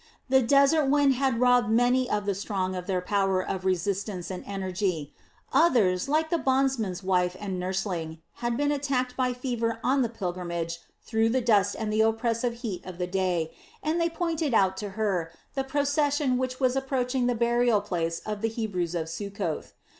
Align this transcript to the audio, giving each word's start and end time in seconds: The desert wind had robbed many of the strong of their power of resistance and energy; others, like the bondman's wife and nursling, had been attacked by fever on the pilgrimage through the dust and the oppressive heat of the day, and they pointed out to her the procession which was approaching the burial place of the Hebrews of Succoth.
The 0.29 0.41
desert 0.41 0.85
wind 0.85 1.13
had 1.13 1.39
robbed 1.39 1.69
many 1.69 2.09
of 2.09 2.25
the 2.25 2.33
strong 2.33 2.73
of 2.75 2.87
their 2.87 3.01
power 3.01 3.39
of 3.39 3.65
resistance 3.65 4.31
and 4.31 4.43
energy; 4.47 5.13
others, 5.53 6.09
like 6.09 6.31
the 6.31 6.39
bondman's 6.39 7.03
wife 7.03 7.37
and 7.39 7.59
nursling, 7.59 8.17
had 8.37 8.57
been 8.57 8.71
attacked 8.71 9.15
by 9.15 9.31
fever 9.33 9.79
on 9.83 10.01
the 10.01 10.09
pilgrimage 10.09 10.79
through 11.03 11.29
the 11.29 11.39
dust 11.39 11.75
and 11.77 11.93
the 11.93 12.01
oppressive 12.01 12.61
heat 12.61 12.83
of 12.83 12.97
the 12.97 13.05
day, 13.05 13.53
and 13.83 14.01
they 14.01 14.09
pointed 14.09 14.55
out 14.55 14.75
to 14.77 14.89
her 14.97 15.31
the 15.53 15.63
procession 15.63 16.39
which 16.39 16.59
was 16.59 16.75
approaching 16.75 17.27
the 17.27 17.35
burial 17.35 17.79
place 17.79 18.21
of 18.25 18.41
the 18.41 18.49
Hebrews 18.49 18.95
of 18.95 19.07
Succoth. 19.07 19.73